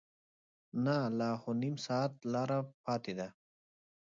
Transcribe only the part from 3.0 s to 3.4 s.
ده.